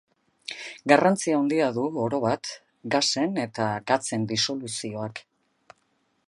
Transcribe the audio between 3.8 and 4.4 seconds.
gatzen